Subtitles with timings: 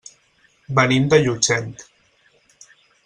[0.79, 1.69] Venim de Llutxent.